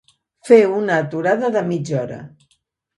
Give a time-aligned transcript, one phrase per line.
[0.49, 2.23] Fer una aturada de mitja hora.